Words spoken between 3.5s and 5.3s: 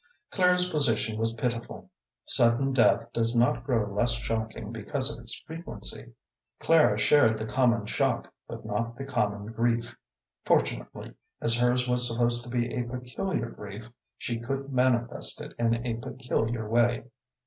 grow less shocking because of